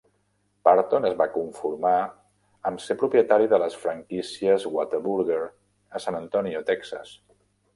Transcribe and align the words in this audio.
Burton 0.67 1.03
es 1.09 1.17
va 1.19 1.27
conformar 1.33 1.91
amb 2.69 2.81
ser 2.85 2.97
propietari 3.03 3.51
de 3.51 3.59
les 3.65 3.75
franquícies 3.83 4.67
Whataburger 4.77 5.41
a 5.99 6.03
San 6.07 6.19
Antonio 6.23 6.65
(Texas). 6.73 7.15